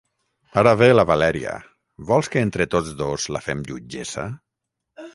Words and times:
Ara 0.61 0.71
ve 0.79 0.87
la 0.95 1.05
Valèria; 1.09 1.53
vols 2.13 2.33
que 2.37 2.45
entre 2.49 2.69
tots 2.77 2.99
dos 3.05 3.31
la 3.37 3.47
fem 3.49 3.65
jutgessa? 3.71 4.29